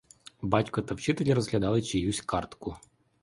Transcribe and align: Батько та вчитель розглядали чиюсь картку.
Батько 0.41 0.81
та 0.81 0.95
вчитель 0.95 1.33
розглядали 1.33 1.81
чиюсь 1.81 2.21
картку. 2.21 2.75